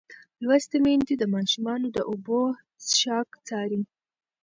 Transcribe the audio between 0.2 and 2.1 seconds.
لوستې میندې د ماشومانو د